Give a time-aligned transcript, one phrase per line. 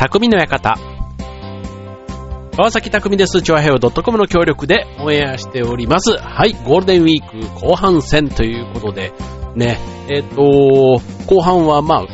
[0.00, 0.78] 匠の館。
[2.56, 3.42] 川崎匠です。
[3.42, 6.16] チョアヘオ .com の協力でオンエアしております。
[6.16, 9.12] はい、ゴールデンウィーク後半戦ということで、
[9.54, 9.78] ね、
[10.08, 12.06] えっ、ー、と、後半はまあ、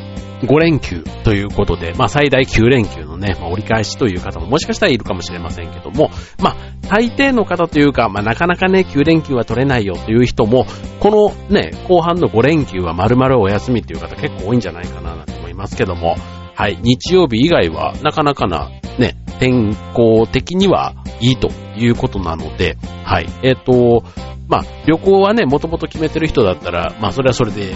[0.42, 6.10] 5連休ということで、まあ最大9連休のね、まあ、折り返しという方ももしかしたらいるかもしれませんけども、
[6.42, 10.66] まあ大抵の方というか、まあなかなかね、9連休は取れないよという人も、
[10.98, 16.16] このね、後半の5連休は丸々お休みという方結構多いんじゃないかなと思いますけども、
[16.56, 24.02] はい、日曜日以外はなかなかな、ね、天候的にはいいということなので、はい、えっ、ー、と、
[24.48, 27.74] まあ、旅行はね、もともと決めてる人だったら、まあ、それはそれで、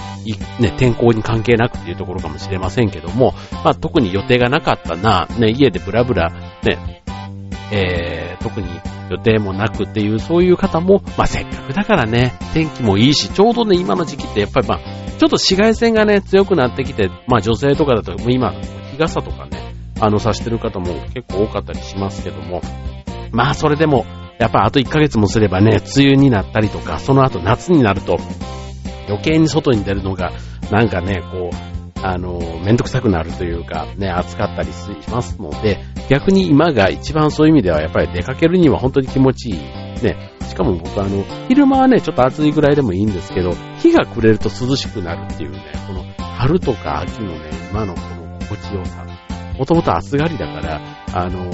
[0.61, 3.35] ね、天候に関係なくっていうところかもしれませんけども、
[3.65, 6.31] まあ、特に予定がなかったな、ね、家でブラブラ、
[6.63, 7.03] ね、
[7.73, 8.69] えー、特に
[9.11, 22.63] 予定もなくっていう、そういう方も、まあ、せっかくだからね、天気もいいし、ちょうどね、今の時期ってやっぱりまあ、ちょっと紫外線がね、強くなってきて、まあ女性とかだと、もう今、日傘とかね、あの、さしてる方も結構多かったりしますけども、
[23.31, 24.07] まあそれでも、
[24.39, 28.17] やっぱあと1ヶ月もすればね、梅雨になったりとか、その後夏になると、
[29.09, 30.33] 余計に外に出るのが、
[30.71, 39.57] なんかね、こう、あの、めんどくさくなるというか、ね、暑かったりしますので、逆に今が一番そういう意味ではやっぱり出かけるには本当に気持ちいい。
[40.03, 40.17] ね、
[40.51, 49.07] しかも僕あの、昼間はね、ちょっと暑いぐらいでもいいんですけど、日が暮れると涼しくなるっていうね、この春とか秋のね、今のこの心地よさ。
[49.57, 50.81] もともと暑がりだから、
[51.13, 51.53] あの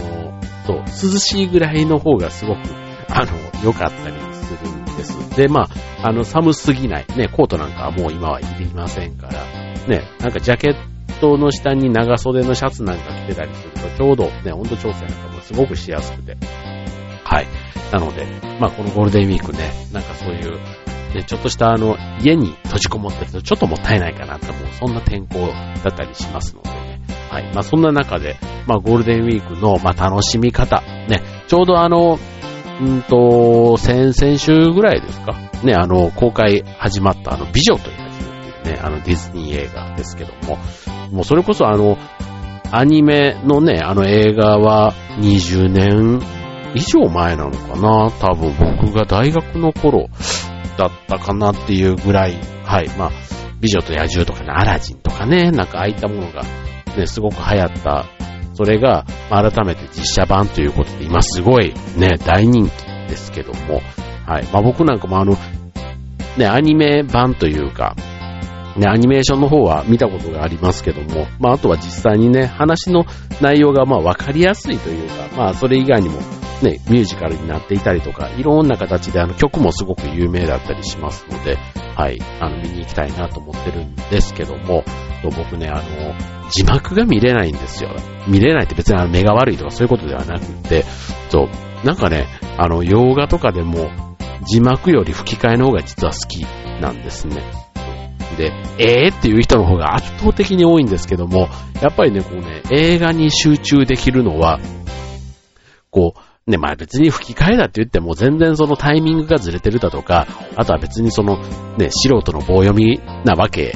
[0.67, 2.59] そう、涼しいぐらいの方がすごく、
[3.09, 5.37] あの、良かったりするんです。
[5.37, 5.69] で、ま
[6.03, 7.07] あ、あの、寒すぎない。
[7.17, 9.45] ね、コートなんかはもう今はいりませんから、
[9.89, 10.75] ね、なんかジャケッ
[11.21, 16.37] トの下に長袖のシャツなんか着てたりすると、ちょうどね、温度調整なんかもすごくしやすくて、
[17.27, 17.47] はい。
[17.93, 18.25] なので、
[18.61, 20.59] まあこのゴールデンウィークね、なんかそういう、
[21.15, 25.49] ね、ちょっとしたあの、家に閉じこもってるとちょっともったいないかなって思う、そんな天候
[25.83, 27.01] だったりしますのでね。
[27.31, 27.53] はい。
[27.53, 32.19] まあそんな中で、まあゴールデンウィークの、まあ楽しみ方、ね、ちょうどあの、
[32.81, 35.33] うんと、先々週ぐらいですか
[35.65, 40.59] ね、あの、公開始まったあの、美女というっていうね、あのディズニー映画ですけども、
[41.11, 41.97] もうそれこそあの、
[42.73, 46.21] アニメのね、あの映画は20年
[46.75, 48.11] 以上前なのかな？
[48.11, 50.09] 多分僕が大学の頃
[50.77, 52.35] だったかなっていうぐらい、
[52.65, 53.11] はい、まあ、
[53.61, 56.43] 美女と野獣とかね、アラジンとかね、なんかああいったものが
[56.97, 58.07] ね、すごく流行った。
[58.55, 62.73] それが、改めて実写版ということで、今すごいね、大人気
[63.07, 63.83] ですけども、
[64.27, 64.45] はい。
[64.51, 65.37] まあ僕なんかもあの、
[66.39, 67.95] ね、アニメ版というか、
[68.77, 73.05] ね、アニメーションの方は見たことがありますけども、まああとは実際にね、話の
[73.43, 76.19] 内容がまあわかりやすいというか、まあそれ以外にも
[76.63, 81.57] ね、ミュージカルになっていたりとか、いろんな形であの曲もすごく有名だったりしますので、
[81.97, 84.85] はい、あの見に行きたいなと思ってるんですけども、
[85.23, 85.83] 僕ね、あの、
[86.51, 87.91] 字幕が見れないんですよ。
[88.29, 90.85] 見れないって別にあの目が悪いとかそういうことではなくて、
[91.31, 93.91] そう、なんかね、あの、洋画とかでも
[94.47, 96.45] 字幕より吹き替えの方が実は好き
[96.81, 97.43] なんですね。
[98.37, 101.49] で、えーっていう人の方が圧倒的に多いんですけども、
[101.81, 104.61] やっぱりね、こうね、映画に集中できるのは、
[105.91, 111.39] こう、ね、まあ別に吹き替えだって言っても全然そのタイミングがずれてるだとか、あとは別にその
[111.77, 113.75] ね、素人の棒読みなわけ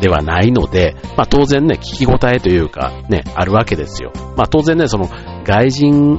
[0.00, 4.10] ではないので、まあ当然ね、聞き応えというかね、あるわけですよ。
[4.36, 5.08] まあ当然ね、その
[5.44, 6.18] 外人、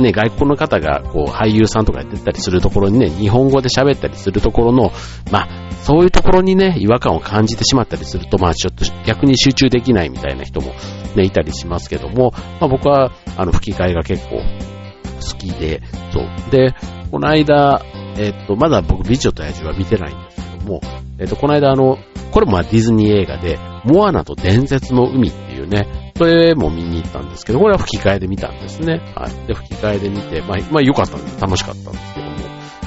[0.00, 4.90] ね、外国の方がこう俳優さんとかやってたりするところにね、日本語で喋ったりするところの、
[5.30, 10.72] まあそういうところにね、違和感を感じてしまったりすると、まあちょっと逆に集中できないみたいな人も
[11.14, 16.50] ね、いたりしますけども、まあ僕は、あの、吹き替えが結構好きで、そう。
[16.50, 16.74] で、
[17.10, 17.82] この間、
[18.18, 20.80] えっ、と、まだ僕、美女と野獣は見てないんですけども、
[21.18, 21.98] えっ、と、この間あの、
[22.32, 29.00] これもディズニー映画で、モアナと伝説の海っていうね、それも見に行ったんですけど、これは吹き替えで見たんですね。
[29.14, 29.46] はい。
[29.46, 31.40] で、吹き替えで見て、まあ、まあ良かったんです。
[31.40, 32.36] 楽しかったんですけども、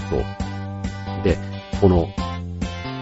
[0.09, 1.23] そう。
[1.23, 1.37] で、
[1.79, 2.07] この、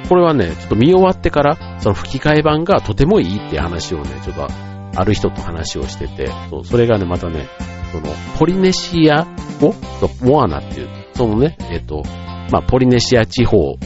[0.08, 4.48] これはね、ちょっと見終わってから、その吹き替え版がとてもいいっていう話をね、ちょっと
[4.95, 7.48] ある人と話をしてて、そそれがね、またね、
[7.92, 9.25] その、ポリネシア
[9.60, 12.04] 語とモアナっていう、そのね、えっ、と、
[12.51, 13.78] まあ、ポリネシア地方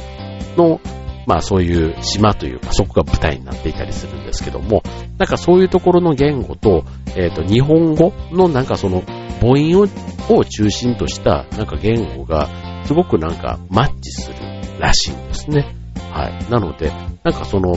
[0.58, 0.80] の、
[1.28, 4.84] まあ、そういう島というか、そこが舞台になっていたりするんですけども、
[5.18, 6.84] なんかそういうところの言語と、
[7.16, 9.04] えっ、と、日本語のなんかその、
[9.40, 9.88] 母音を
[10.30, 12.48] を中心とした、なんか言語が、
[12.86, 14.36] すごくなんかマッチする
[14.80, 15.76] らしいんですね。
[16.12, 16.52] はい。
[16.52, 16.92] なので、
[17.24, 17.76] なんかその、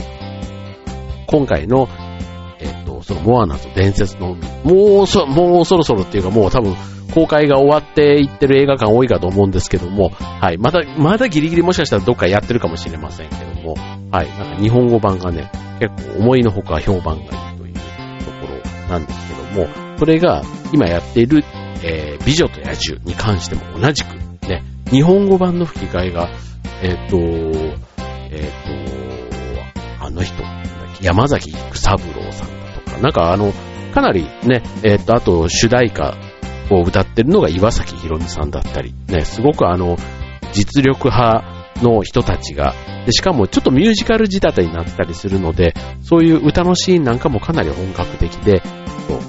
[1.27, 1.87] 今回の、
[2.97, 4.35] と、そのモアナと伝説の。
[4.63, 6.75] もうそ、もうそろそろっていうかもう多分
[7.13, 10.57] 公開が終わっていってる映画館多いかと思うんですけども、はい。
[10.57, 13.75] まだ、まだギリギリもしかしたらどっかやってるかもしれませんけども、
[14.11, 14.29] はい。
[14.37, 17.73] なんか日本語版がね、結構思いのほか評判がいいという
[18.19, 20.43] ところなんですけども、それが
[20.73, 21.43] 今やっている、
[21.83, 24.07] えー、美女と野獣に関しても同じく、
[24.47, 26.29] ね、日本語版の吹き替えが、
[26.81, 27.17] えっ、ー、と、
[28.31, 30.43] えっ、ー、と、あの人、
[31.01, 32.54] 山崎育三郎さん
[32.97, 33.09] な。
[33.09, 33.53] んかあの、
[33.93, 36.15] かなりね、えっ、と、あと主題歌
[36.69, 39.97] を歌ってるのが岩崎宏美さんだったり、ね、すごくあの、
[40.53, 41.43] 実力派
[41.81, 42.73] の人たちが、
[43.05, 48.61] で、しかもちょっとミュージカル仕立てになったりするので、そういう歌のシーンなんかもかなり本格的で、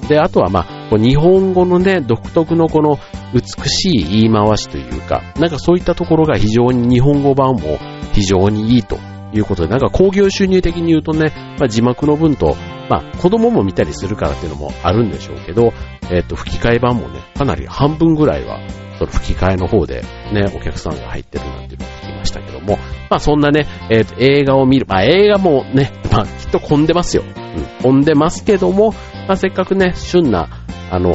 [0.08, 2.98] で、あとはまあ、日本語のね、独特のこの
[3.34, 7.78] 美しい言い回しというか、なんかそういったところが非常に日本語版も
[8.12, 8.98] 非常にいいと
[9.38, 12.56] いうことで、なんか工業収入的に言うとね、まあ、字幕の分と、
[12.88, 15.72] まあ子供も見たりするからっていうのもあるんでしょうけど、
[16.10, 18.60] えっ、と、吹き替え版もね、かなり半分ぐらいは、
[18.98, 20.02] その吹き替えの方で
[20.32, 22.78] ね、お客さんが入ってるなんていうのを聞きましたけども、
[23.10, 27.24] まあそんなね、えっ、と、映画を見る、まあ映画もね、まあきっと混んでますよ。
[27.24, 28.92] うん、混んでますけども、
[29.26, 30.48] まあせっかくね、旬な、
[30.90, 31.10] あの、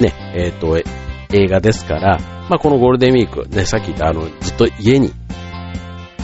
[0.00, 0.78] ね、えっ、と、
[1.32, 2.18] 映画ですから、
[2.48, 5.12] まあこのゴールデンウィーク、ね、さっき言ったあの、ずっと家に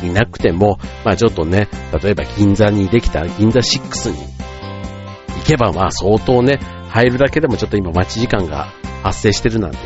[0.03, 1.69] いなくても、まあちょっとね、
[2.03, 6.59] 例えば銀座にできた銀座6に行けばまあ相当ね、
[6.89, 8.73] 入るだけでもちょっと今待ち時間が
[9.03, 9.79] 発生してるなんて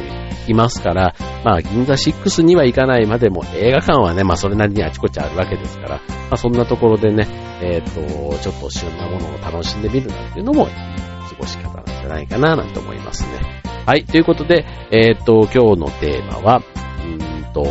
[0.46, 1.14] 言いますから、
[1.44, 7.26] まあ銀座6には行かないまでも映画館はね、まあそれなりにあちこちあるわけですから、まあそんなところでね、
[7.62, 13.62] えっ、ー、と、ちょっと旬なものを楽しんでみるなんていうのもいい過ごし方なんじゃないかななんて思いますね。
[13.86, 16.62] はい、ということで、えっ、ー、と、今日のテーマは、
[17.04, 17.62] うんと、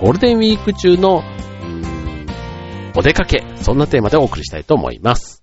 [0.00, 1.22] ゴールデンウィーク中の
[2.98, 5.37] お出かけ、そんなテーマでお送りしたいと思います。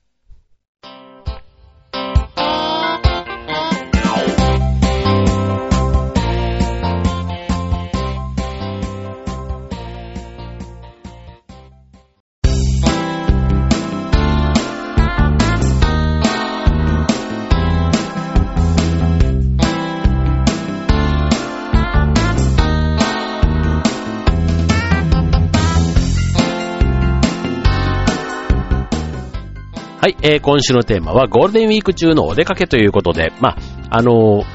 [30.27, 33.57] えー、今週のテーマはゴールデンウィーク中のお出かけということで、まあ、
[33.91, 34.45] あのー、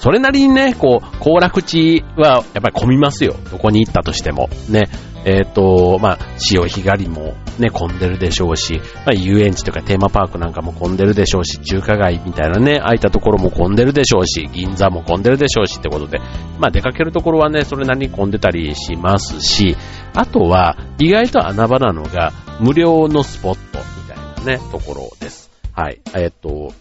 [0.00, 3.36] それなりにね、こう、行楽地はやっぱり混みますよ。
[3.50, 4.48] どこに行ったとしても。
[4.70, 4.88] ね。
[5.26, 16.20] えっ、ー、と、まあ、潮干狩りもね、混んでるでしょうし、まあ、遊園地とかテーマパークなんかも混んでるでしょうし、中華街みたいなね、空いたところも混んでるでしょうし、銀座も混んでるでしょうしってことで、
[16.58, 19.76] まあ、出かけるところはね、それなりに混んでたりしますし、
[20.14, 24.07] あとは、意外と穴場なのが、無料のスポット。
[24.44, 25.50] ね、ところです。
[25.72, 26.00] はい。
[26.14, 26.72] えっと、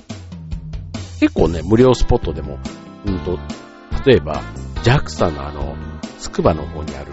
[1.20, 2.60] 結構ね、無料スポットでも、
[3.06, 3.38] うんと、
[4.06, 4.42] 例えば、
[4.84, 5.76] JAXA のあの、
[6.20, 7.12] つくばの方にある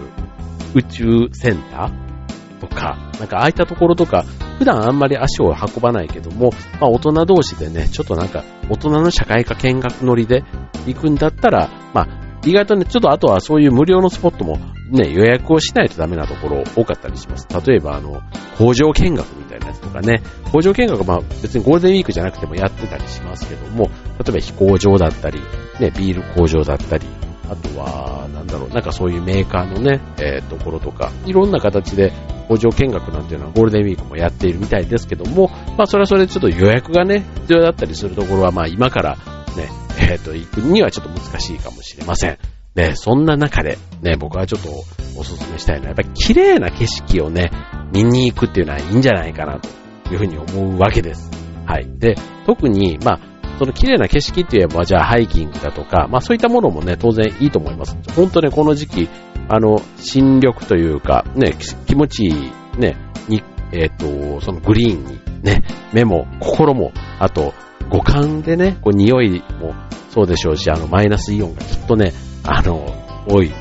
[0.73, 4.23] 宇宙センターとか、なんかああいったところとか、
[4.57, 10.43] 普段あんまり足を運ばないけども、まあ大人同士でね、ちょっとなんか大人の社会科見学乗りで
[10.85, 14.59] 行くんだったら、まあ意外とね、ちょっとあとはそういう無料のスポットも
[14.89, 17.47] ね、予約をしないとダメなところ多かったりします。
[17.65, 18.21] 例えばあの、
[18.57, 20.21] 工場見学みたいなやつとかね、
[20.51, 23.89] 工場見学まあ別にゴールデンウィークじゃなくてもやってたりしますけども、
[24.19, 25.41] 例えば飛行場だったり、
[25.79, 27.07] ね、ビール工場だったり、
[27.49, 32.11] あとは、なんだろう、なんかそういうメーカーのね、えー、ところとか、いろんな形で
[32.47, 39.15] 工場見学なんていうのはゴールデンウィークもやっているみたいですけども、まあそれはそれでちょっと予約がね、必要だったりするところは、まあ今から
[39.55, 39.69] ね、
[39.99, 42.54] えっ、ー、と、行くにはちょっと難しいかもしれません。
[42.75, 44.69] ね、そんな中で、ね、僕はちょっと
[45.17, 47.51] お勧めしたいのは、やっぱり綺麗な景色をね、
[47.93, 49.69] 見に行くっていうのはいいんじゃないかなと
[50.11, 51.31] いうふうに思うわけです。
[51.65, 51.87] はい。
[51.99, 52.15] で、
[52.45, 53.19] 特に、まあ、
[53.57, 57.97] その綺麗な景色って言えば、じゃあハイキングだとか、まあそういったものもね、当然いいと思います。
[58.13, 59.09] 本当ね、この時期、
[59.47, 61.55] あの、新緑というか、ね、
[61.87, 62.97] 気持ちいい、ね、
[63.29, 63.41] に、
[63.71, 65.63] えっ、ー、と、そのグリーンに、ね、
[65.93, 67.53] 目も心も、あと、
[67.89, 69.73] 五感でね、こう匂いも
[70.09, 72.11] そうでしょうし、あの、マイナスイオンがきっとね、
[72.47, 72.85] あの、
[73.27, 73.51] 多い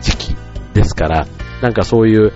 [0.00, 0.36] 時期
[0.74, 1.26] ですから、
[1.62, 2.32] なんかそういう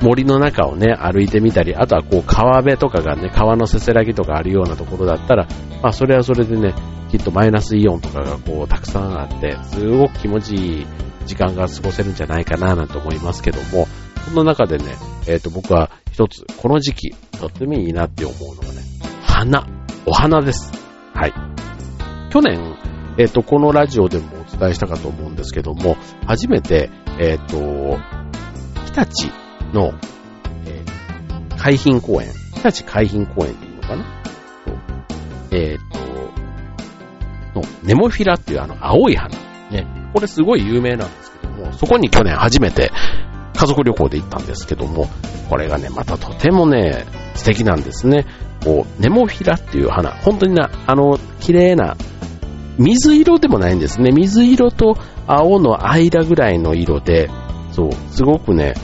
[0.00, 5.46] 森の中をね、歩いてみたり、あとはこう川辺とかがね、川のせせらぎとかあるようなところだったら、
[5.82, 6.74] まあそれはそれでね、
[7.10, 10.86] きっとマイナスイオンとかがこうたくさんあって、すごく気持ちいい
[11.26, 13.86] 時間が過ごせるんじゃないかななんて思いますけども、
[14.26, 18.82] そんな中でね、えっ、ー、と僕は一つ、この時期、とってもいいなって思うのがね、
[19.22, 19.66] 花、
[20.04, 20.72] お花です。
[21.14, 21.32] はい。
[22.30, 22.76] 去年、
[23.18, 25.96] えっ、ー、と、このラジオでも伝えしたかと思うんですけども、
[26.26, 27.98] 初めて、えっ、ー、と、
[28.92, 29.28] 日立
[29.72, 29.92] の、
[30.66, 34.04] えー、海浜公園、日立海浜公園っていうのかな？
[35.52, 35.78] えっ、
[37.52, 39.34] と、の、ネモフィラっていうあの青い花。
[39.70, 39.86] ね。
[40.12, 42.90] これすごい有名なんですけども、そこに去年初めて
[43.54, 45.08] 家族旅行で行ったんですけども、
[45.48, 48.26] これがね、またとてもね、素敵なんですね。
[48.64, 51.96] こう、ネモフィラっていう花、本当にな、あの、綺麗な、
[52.78, 54.12] 水色でもないんですね。
[54.12, 57.30] 水色と青の間ぐらいの色で、
[57.72, 58.74] そう、すごくね、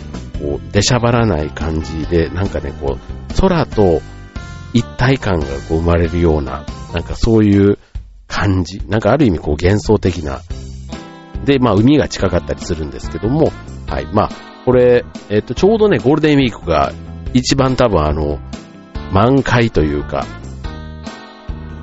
[0.40, 4.00] こう、出しゃばらない感じで、なんかね、こう、空と
[4.72, 7.78] 一体感がこう生まれるような、なんかそういう
[8.26, 8.80] 感じ。
[8.88, 10.40] なんかある意味こう幻想的な。
[11.44, 13.52] で、まあ海が近かったりするんですけども、
[13.86, 14.06] はい。
[14.12, 14.30] まあ、
[14.64, 16.92] これ、えっ、と、ちょうどね、ゴールデンウィークが
[17.34, 18.38] 一番多分あの、
[19.12, 20.24] 満開というか、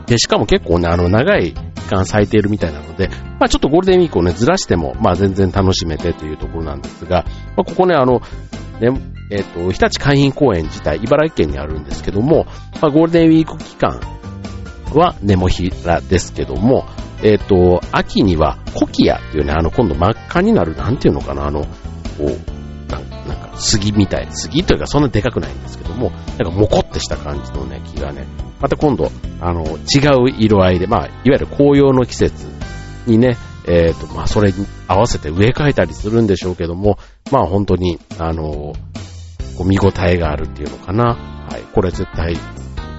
[0.08, 1.54] で、しかも結構ね、あの、長い
[1.90, 8.22] 間咲いているみたいなので、まあちょっとゴールデンウィークをね、ずらしても、まあ全然楽しめてというところなんですが、まあここね、あの、
[8.80, 9.00] ね、
[9.32, 12.46] えっ、ー、と、日立海浜公園自体、茨城県にあるんですけども、
[12.82, 14.00] まあゴールデンウィーク期間
[14.94, 16.86] はネモヒラですけども、
[17.22, 21.68] えっ、ー、と、秋にはコキアっていうね、あの、今度真っ赤になる、なんていうのかな、あの、こ
[22.26, 22.59] う、
[23.60, 28.26] 杉みたい、杉というかそんなでかくないんですけども、なんかモコってした感じのね、木がね、
[28.60, 32.48] また今度、あの、違う色合いで、まあ、いわゆる紅葉の季節
[33.06, 33.38] にね、
[33.68, 36.98] えっ、ー、と、まあ、それに合わせて植え替えたりするんでしょうけども、
[37.32, 38.74] まあ、本当に、あの、
[39.58, 41.16] こう見応えがあるっていうのかな。
[41.50, 41.62] はい。
[41.74, 42.38] これ絶対、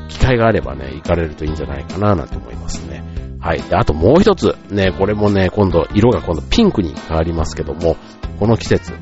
[0.08, 3.02] 機会があればね、行かれるといいんじゃないかな、なんて思いますね。
[3.40, 3.62] はい。
[3.62, 7.96] で、あともう一つ、ね、これもね、今度、色が今度ピンクに変わりますけども、
[8.38, 8.92] この季節、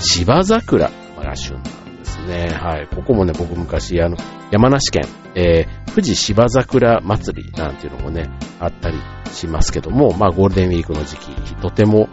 [0.00, 2.48] 芝桜が旬なんですね。
[2.48, 2.88] はい。
[2.94, 4.16] ここもね、僕昔、あの、
[4.50, 8.98] 山梨県、えー、富士芝桜祭りなんていうのもね、あったり
[9.32, 12.08] しますけども、まあゴールデンウィークの時期、とても、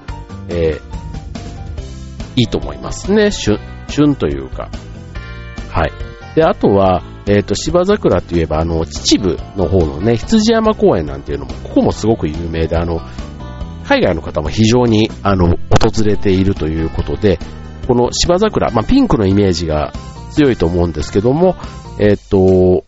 [0.50, 0.94] えー、
[2.36, 3.32] いいと思いますね。
[3.32, 4.70] 旬、旬というか。
[5.70, 5.92] はい。
[6.36, 13.02] で、あとは、えっ、ー、と、芝桜といえば、あの、秩父の方のね、羊山公園なんていうのも、ここもすごく有名で、あの、
[13.86, 17.40] 海外の方も非常に、あの、訪れているということで、
[17.88, 19.94] この芝桜、まあ、ピンクのイメージが
[20.32, 21.56] 強いと思うんですけども、
[22.00, 22.86] えっ、と、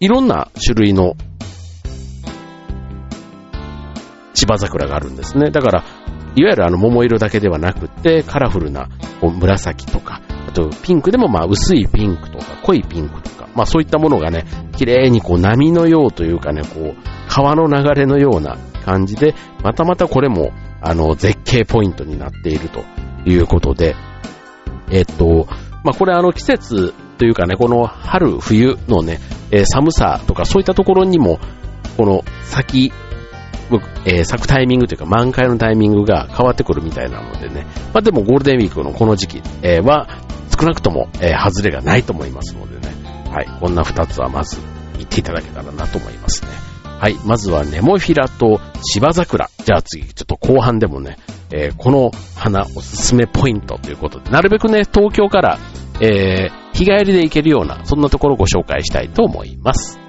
[0.00, 1.14] いろんな種類の
[4.34, 5.50] 芝桜があるんですね。
[5.50, 5.84] だから、
[6.34, 8.88] いわゆるあの桃色だけではなくて、カラフルな
[9.20, 14.44] こう紫とか、あとピンクでもまあ薄いピンクとか濃いピンクとか、まあそういったものがね、
[14.76, 16.96] 綺麗にこう波のようというかね、こう
[17.28, 22.82] 川の流れのような感じで、またまたこれもあの絶景ポイントになっていると
[23.26, 23.94] いうことで、
[24.92, 25.48] えっと、
[25.82, 29.18] まあこれあの季節というかね、この春、冬のね、
[29.50, 31.40] えー、寒さとかそういったところにも、
[31.96, 32.92] この先、
[34.04, 37.66] えー、咲くタイミングというか満開のタイミングが変わってくるみたいなのでね。
[37.94, 40.08] まあでもゴールデンウィークのこの時期、え、は
[40.58, 42.94] 少なくとも、えー、外れがないと思いますのでね。
[43.30, 43.46] はい。
[43.60, 44.58] こんな二つはまず
[44.98, 46.71] 言っていただけたらなと思いますね。
[47.02, 47.16] はい。
[47.26, 49.50] まずはネモフィラと芝桜。
[49.64, 51.16] じゃあ次、ちょっと後半でもね、
[51.50, 55.58] えー、この花おすすめポイントということで、なるべくね、東京から、
[56.00, 60.01] えー、日帰りで行けるような、そんなところをご紹介したいと思います。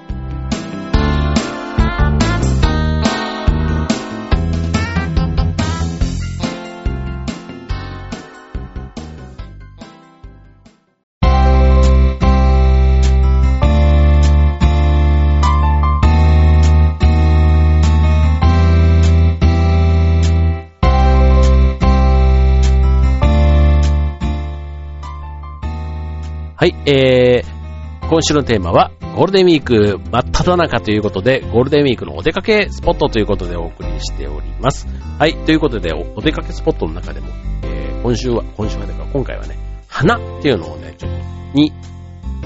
[26.64, 34.88] はい、えー、今週のテーマは、ゴールデンウィーク真っ只中ということで、ゴールデンウィークのお出かけスポットということでお送りしております。
[35.18, 37.26] はい、ということで、お出かけスポットの中でも、
[37.64, 41.18] えー、今週は、今週はね、今回はね、花っていうのをね、ちょっと、
[41.52, 41.70] に、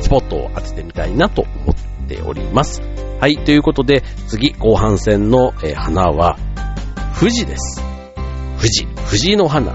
[0.01, 2.83] スポットを当ててみたいなと思っております。
[3.21, 6.37] はい、ということで、次、後半戦の、えー、花は、
[7.21, 7.81] 富士です。
[8.57, 9.75] 富士、富士の花。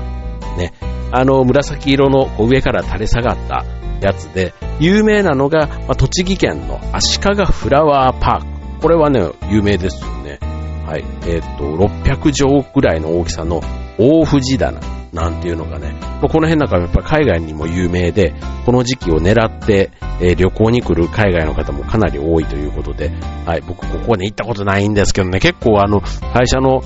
[0.57, 0.73] ね、
[1.13, 3.63] あの、紫色の上から垂れ下がった
[4.05, 8.81] やつで、有名なのが、まあ、栃木県の足利フラワーパーク。
[8.81, 10.39] これはね、有名ですよね。
[10.85, 11.05] はい。
[11.25, 13.61] えっ、と、600畳ぐらいの大きさの
[13.97, 14.79] 大藤棚
[15.13, 18.33] なんていうのがね、この辺なんかやっぱ海外にも有名で、
[18.65, 23.11] この時期を狙って、えー、旅行に来る海外の方もかなり多いということで、
[23.45, 26.81] はい、僕ここね行ったことないんですけどね、結構あの、会社の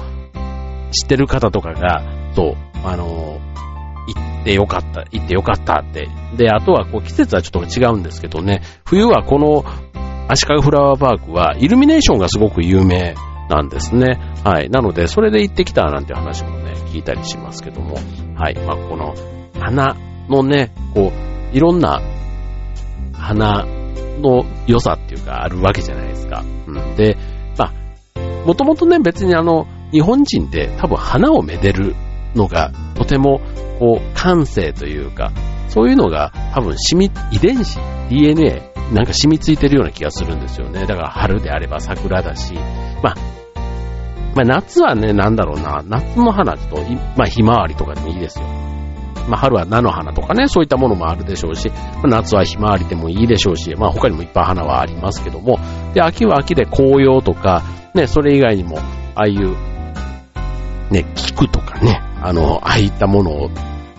[0.92, 2.04] 知ってる方とかが、
[2.36, 3.37] そう、あの行っ
[4.48, 6.08] てよかった、行ってよかったって。
[6.38, 9.66] で、あとはこう季節はちょっと違うんですけどね、冬はこの
[10.30, 13.16] 足利フラワーパークはイルミネーションがすごく有名
[13.50, 14.18] なんですね。
[14.46, 14.70] はい。
[14.70, 17.96] なので、それで行ってきたなんて話もね、聞いたりしますけども。
[18.36, 18.56] はい。
[18.56, 19.14] まあ、この
[19.60, 19.98] 花
[20.30, 21.12] のね、こ
[21.54, 22.02] う、いろんな
[23.14, 23.66] 花
[24.22, 26.44] の良さっていうかあるわけじゃないですか。
[26.68, 26.96] うん。
[26.96, 27.18] で、
[27.58, 31.96] まあ、もともとね、別にあの、日本人って多分花をめでる
[32.38, 33.42] のがとても
[33.80, 35.32] こう感性というか、
[35.70, 37.80] そういうのが多分染み、遺伝子、
[38.10, 40.86] DNA なんか染みついてるような気がするんですよね。
[40.86, 42.54] だから春であれば桜だし、
[43.04, 43.16] まあ、
[44.36, 46.78] まあ夏はね、なんだろうな、夏の花と、
[47.18, 48.46] まあひまわりとかでもいいですよ。
[49.28, 55.60] まあ春は菜の花とかね、そういったものもあるでしょうし、まあ、夏はひまわりでもいいでしょうし、まあ他にもいっぱい花はありますけども、
[55.94, 57.64] で、秋は秋で紅葉とか、
[57.94, 58.78] ね、それ以外にも、
[59.16, 59.56] ああいう、
[60.92, 63.50] ね、菊とかね、あの、ああいったものを、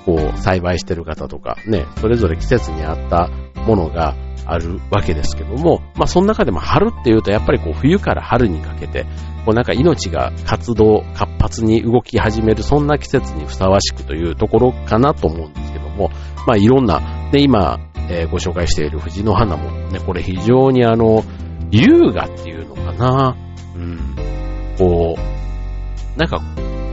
[0.04, 3.30] こう、栽培してる方とか、ね、それぞれ季節に合った
[3.66, 4.14] ものが
[4.48, 9.04] あるわけですけども、まあその中でも春っていうとやっぱりこう冬から春にかけて、
[9.44, 16.10] こうなんか命が活動、活発に動き始める、そんな季節にふさわしくというところかなと思うんですけども、
[16.46, 17.78] まあいろんな、で今、
[18.10, 21.22] えー、ご紹介している藤の花もね、これ非常にあの、
[21.70, 23.37] 優雅っていうのかな、
[23.76, 24.16] うん、
[24.78, 26.40] こう、なんか、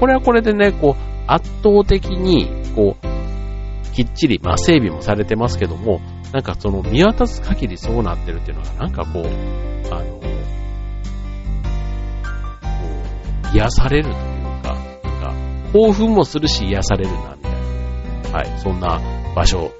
[0.01, 6.01] これはこれでね、こう、圧倒的に、こう、きっちり、まあ整備もされてますけども、
[6.33, 9.25] なんかその見渡す限りそうなってるっていうのが、なんかこう、
[9.93, 10.21] あの、こ
[13.53, 14.15] う、癒されるという
[14.61, 15.33] か、なんか、
[15.71, 17.51] 興奮もするし癒されるな、みたい
[18.31, 18.37] な。
[18.37, 18.99] はい、そんな
[19.33, 19.71] 場所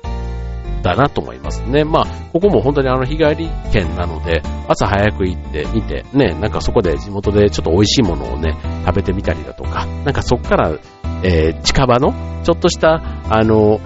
[0.81, 1.83] だなと思いますね。
[1.83, 10.71] まあ、ここも本当にあの日帰り券なので、朝早く行ってみて、ね、なんかそこで地元でちょっと美味しいものをね、食べてみたりだとか、なんかそこから、
[11.25, 12.13] えー、近場の、
[12.43, 13.79] ちょっとした、あの、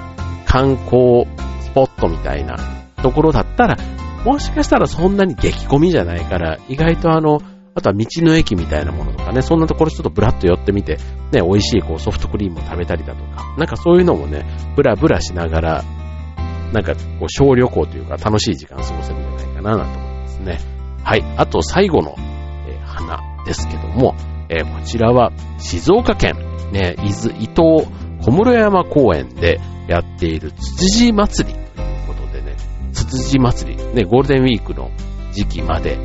[0.46, 1.26] 観光
[1.62, 2.58] スポットみたいな
[3.02, 3.78] ところだったら、
[4.26, 7.40] もしかしたらそんなに激混みじゃないから、意外とあの、
[7.76, 10.98] あとは道の駅みたいなものとかね、そんなところちょっとブラッと寄ってみて、
[11.32, 15.84] ね、美味しいこうソフトクリームを食べたりだとか、なんかそういうのもね、ブラブラしながら、
[16.74, 20.60] なんかこう小旅行というか楽しい時間を過ごせるんじゃないかななんて思いますね。
[21.04, 21.24] はい。
[21.38, 22.16] あと最後の、
[22.68, 24.14] えー、花ですけども、
[24.50, 26.36] えー、こちらは静岡県、
[26.72, 27.88] ね、伊豆伊東
[28.22, 31.56] 小室山公園でやっているつつじ祭り。
[31.56, 32.56] ということでね、
[32.94, 34.92] つつじ祭り、ね、ゴールデンウィークの
[35.32, 35.98] 時期まで、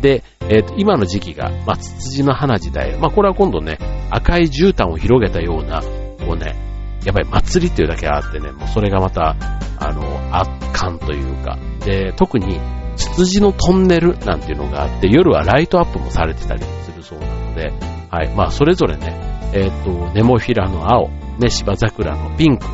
[0.00, 3.78] で、えっ、ー、と、今の時期が、まあ、ツツジの花時代、まあ、これは今度ね、
[4.10, 6.56] 赤い絨毯を広げたような、こうね、
[7.04, 9.36] やっぱり祭りっていうだけあってね、もうそれがまた、
[9.78, 12.60] あの、圧巻というか、で、特に、
[12.96, 17.72] ツツジのトンネルなんていうのがあって、夜はライトアップもされてたりするそうなので、
[18.12, 19.16] はい、まあ、それぞれね、
[19.54, 22.66] えっ、ー、と、ネモフィラの青、ね、芝桜のピンク、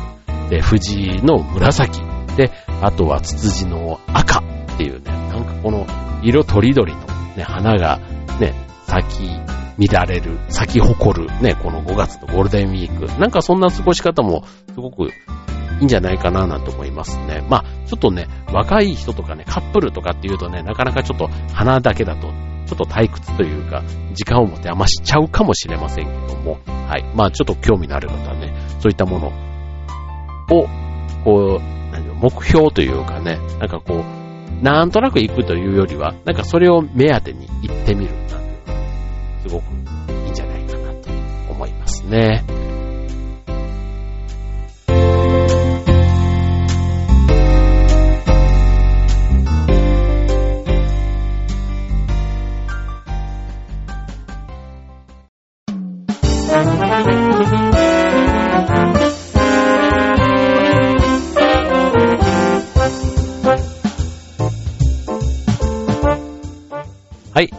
[0.49, 2.01] で、藤の紫、
[2.35, 5.87] で、あとはツツジの赤っていうね、なんかこの
[6.21, 6.99] 色とりどりの
[7.37, 7.99] ね、花が
[8.41, 8.53] ね、
[8.85, 9.07] 咲
[9.77, 13.05] き乱れる、咲き誇るね、この5月のゴールデンウィーク。
[13.17, 15.11] なんかそんな過ごし方もすごくい
[15.79, 17.45] いんじゃないかななんて思いますね。
[17.49, 22.27] まあ、ちょっとね、若い人とかね、カップルとかっていうとね、なかなかちょっと花だけだと
[22.69, 27.05] ちょっと退屈というか、時間を持て余しちゃうかもしれませんけども、はい。
[27.15, 29.27] まあちょっと興味のある方はね、そういったもの
[30.55, 30.67] を、
[31.23, 31.79] こう、
[32.21, 38.89] 目標というかね、なんかこう、なんとなく行くというよりは、なんかそれを目当てに行ってみるなんていうのは、
[39.41, 39.63] すごく
[40.25, 41.09] いいんじゃないかなと
[41.49, 42.43] 思いますね。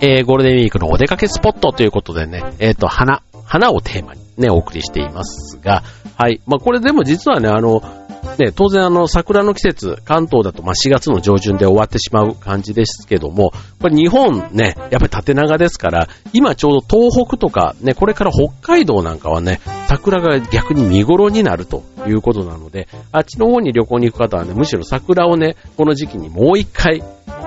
[0.03, 5.83] えー、ゴールデンウィークのお出かけスポットということでね、えっ、ー、と、花、花をテーマにね、お送りしていますが、
[6.17, 7.83] はい、まあ、これでも実はね、あの、
[8.39, 27.03] ね、当然あの、桜の季節、関東だとま4月の上旬で終わってしまう感じですけども、これ日本ね、やっぱり縦長ですから、今ちょうど東北とかね、これから北海道なんかはね、桜が逆に見頃になるということなので、あっちの方に旅行に行く方はね、むしろ桜をね、この時期にもう一回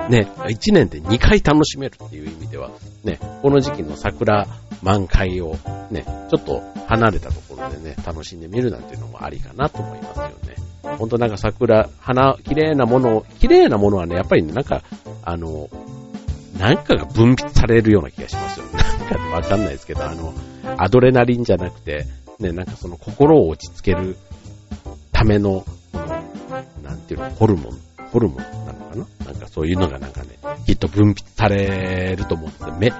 [0.08, 2.70] ね、1年で2回楽しめるっていう意味では、
[3.04, 4.46] ね、この時期の桜
[4.82, 5.56] 満開を
[5.90, 10.96] ね、ちょっと離れたところでね、楽しんでみるなんていうのもありかなと思いますよね。
[10.98, 14.82] ほんとなんか桜、花、綺麗なもの、綺麗なものはね、やっぱりね、なんか、
[15.22, 15.68] あの、
[16.58, 18.72] なんかが分泌されるような気がしますよね。
[19.10, 20.34] なんかわかんないですけど、あの、
[20.76, 22.06] アドレナリンじゃなくて、
[22.38, 24.16] ね、なんかその心を落ち着ける
[25.12, 25.64] ための、
[26.82, 27.78] なんていうの、ホルモン、
[28.12, 28.63] ホルモン
[28.94, 32.76] かななんかそういうのがなんかね、きっと分泌されると思うんですよ。
[32.78, 32.96] 目、こ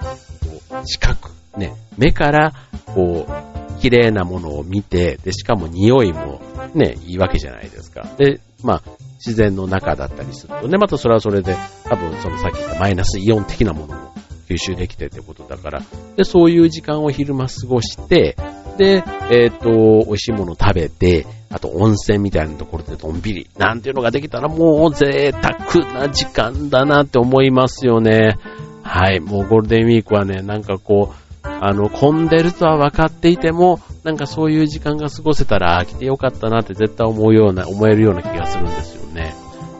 [0.82, 2.52] う、視覚、ね、目から、
[2.86, 6.40] こう、綺麗なものを見て、で、しかも匂いも
[6.74, 8.06] ね、いいわけじゃないですか。
[8.16, 8.82] で、まあ、
[9.24, 14.12] 自然の中だったりするとね、またそれはそれで、多分そのさっき言ったマイナスイオン的なものも
[14.48, 15.82] 吸収できてってことだから、
[16.16, 18.36] で、そういう時間を昼間過ごして、
[18.76, 28.36] で、えっ、ー、と、美味しいものを食べて、あと温泉みたいなところでのんびり、なんていうのができたらもう贅沢な時間だなって思いますよね。
[28.82, 39.32] はい、もうゴールデンウィークはね、なんかこう、あの、混んでるとは分かっていても、なんかそういう時間が過ごせたら、来てよかったなって絶対思うような、思えるような気がするんですよね。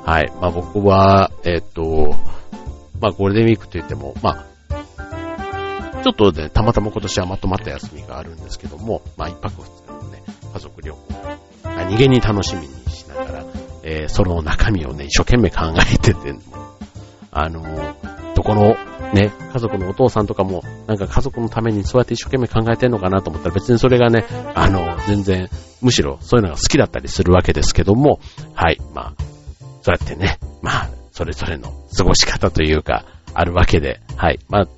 [0.06, 0.32] はい。
[0.40, 2.14] まあ僕は、えっ、と、
[3.00, 10.98] まあゴールデンウィークといっても、まあ、ちょっとね、たまたま今年はまとまった休みがあるんですけども、まあ一泊二日のね、家族旅行、
[11.76, 13.44] 何気に楽しみにしながら、
[13.82, 16.34] えー、その中身をね、一生懸命考えてて、
[17.30, 17.62] あの、
[18.34, 18.76] どこの
[19.12, 25.48] ね、家族のお父さんとかも、なんか家族のためにそうやって一生懸命考えてんのかなと思ったら別にそれがね、あの、全然、
[25.82, 28.18] むしろそういうのが好きだったりするわけですけども、
[28.54, 29.14] はい、まあ、
[29.82, 34.68] そうやってね、まあ、それぞれの過ごし方というか、あるわけで、はい、まあ、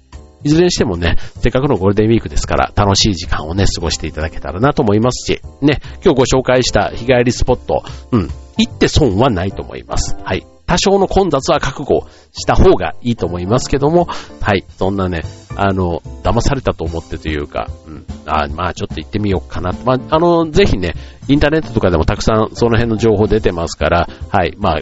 [0.45, 10.17] いずれにしてもね、せっかくのゴールデンウィークですから、楽しい時間をね、過ごしていただけたらなと思いますし、ね、今日ご紹介した日帰りスポット、うん、行って損はないと思います。
[10.23, 10.47] はい。
[10.67, 14.07] 多少の混雑は覚悟した方がいいと思いますけども、
[14.41, 15.23] はい、そんなね、
[15.55, 19.73] あの、騙されたと思ってというか、うん、あまあちょっと行ってみようかな。
[19.85, 20.95] まあ、あの、ぜひね、
[21.29, 24.81] インターネットとかでもたくさんその辺の情報出てますから、はい、まあ、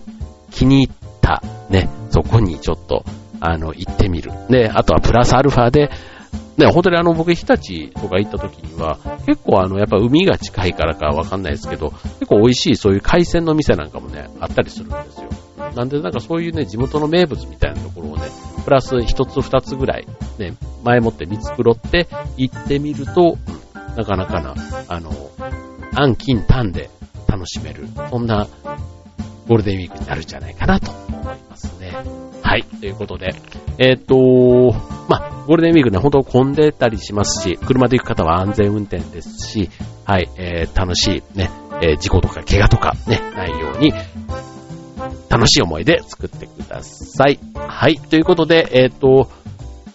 [0.51, 3.05] 気に入った、ね、そこにちょっと、
[3.41, 4.33] あの、行ってみる。
[4.49, 5.91] で、あとはプラスアルファで、
[6.57, 15.29] ね、本当にあの、僕、日立とか行った時には、結構あの、やっぱ海が近いからかわかんないですけど、結構美味しいそういう海鮮の店なんかもね、あったりするんですよ。
[15.75, 18.23] なんでなんかそういうね、地元の名物みたいなところをね、
[18.65, 20.07] プラス一つ二つぐらい、
[20.39, 23.37] ね、前もって見繕って行ってみると、
[23.97, 24.55] なかなかな、
[24.89, 25.11] あの、
[25.95, 26.91] 暗金単で
[27.27, 28.47] 楽しめる、そんな
[29.47, 31.93] ゴールデンウィークになるんじゃないかなと思いますね。
[32.43, 32.65] はい。
[32.65, 33.35] ということで、
[33.79, 34.73] えっ、と
[35.09, 39.71] まあ、ゴールデンウィークね、本当混んでたりしますし、車で行く方は安全運転ですし、
[40.05, 41.51] はい、えー、楽しいね、
[41.83, 43.93] えー、事故とか怪我とかね、ないように、
[45.29, 47.39] 楽しい思い出作ってください。
[47.55, 47.97] はい。
[47.97, 49.31] ということで、えっ、と、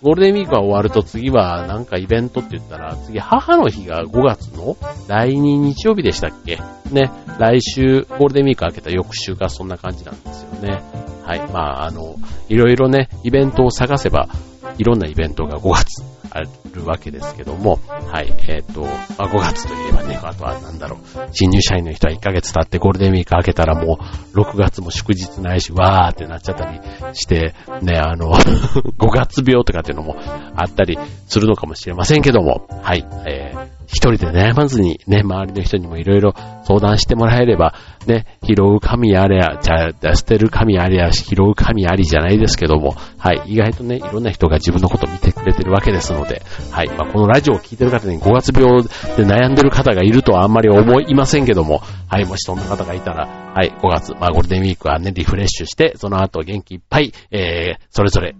[0.01, 6.57] ゴールデンウィークが終わると次はなんかイベントって言ったら、次母の日が5月の第2日曜日でしたっけ？
[6.91, 7.11] ね。
[7.37, 10.81] 来週、ゴールデンウィーク明けた翌週がそんな感じなんですよね。
[11.25, 11.39] はい。
[11.51, 12.15] まあ、あの、
[12.47, 14.27] いろいろね、イベントを探せば、
[14.77, 20.99] いろんなイベントが5月あるわけですけども、はい、えっ、ー、と、まあ、5月といえばね、あとはなんだろう、
[21.31, 23.99] 新入社員の人は1ヶ月経ってゴールデンウィーク明けたらも
[24.33, 26.79] う6月も祝日ないし、わーってなっちゃったり
[27.13, 28.33] して、ね、あの、
[28.97, 30.15] 5月病とかっていうのも
[30.55, 37.73] あったりするのかもしれませんけども、はい、えー、一人で悩まずにね、周りの人にもいろいろ相談してもらえれば、
[38.05, 48.89] ね、拾う神あれや、じゃあ、捨てる神あれや、拾う神ありじゃないですけども、はい、意外とね、いろんな人が自分のこと見てくれてるわけですので、はい、まあ、このラジオを聴いてる方に5月病で
[49.25, 58.35] 悩んでる方がいるとはあんまり思いませんけども、はい、もしそんな方がいたら、はい、5月、まあ、ゴールデンウィークはね、リフレッシュして、その後元気いっぱい、えー、それぞれ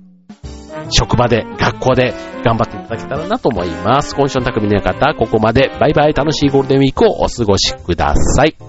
[0.92, 4.16] 職場で、学校で頑張っていただけたらなと思います。
[4.16, 5.70] 今週の匠の方、ここまで。
[5.80, 8.69] バイバイ楽しいゴールデンウィークをお過ごしください。